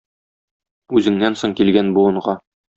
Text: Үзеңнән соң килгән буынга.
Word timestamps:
Үзеңнән 1.01 1.39
соң 1.43 1.55
килгән 1.61 1.95
буынга. 2.01 2.39